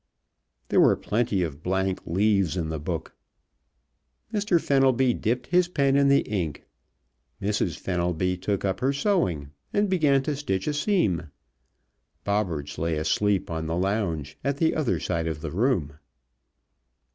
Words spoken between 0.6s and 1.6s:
There were plenty